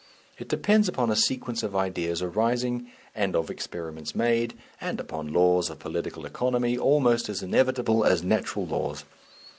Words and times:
It 0.39 0.47
depends 0.49 0.87
upon 0.87 1.11
a 1.11 1.15
sequence 1.15 1.61
of 1.61 1.75
ideas 1.75 2.23
arising, 2.23 2.87
and 3.13 3.35
of 3.35 3.51
experiments 3.51 4.15
made, 4.15 4.55
and 4.81 4.99
upon 4.99 5.31
laws 5.31 5.69
of 5.69 5.77
political 5.77 6.25
economy, 6.25 6.75
almost 6.75 7.29
as 7.29 7.43
inevitable 7.43 8.03
as 8.03 8.23
natural 8.23 8.65
laws. 8.65 9.05